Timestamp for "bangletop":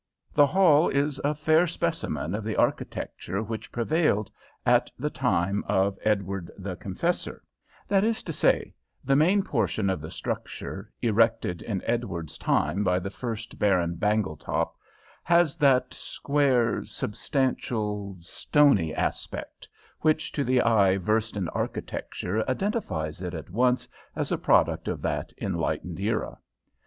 13.93-14.75